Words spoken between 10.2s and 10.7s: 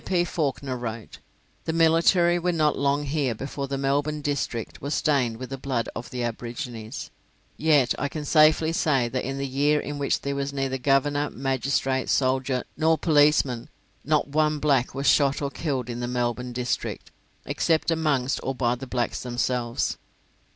there was